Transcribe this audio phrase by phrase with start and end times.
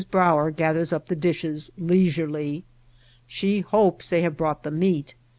[0.09, 2.63] Brauer gathers up the dishes leisurely.
[3.27, 5.13] She hopes they have brought the meat.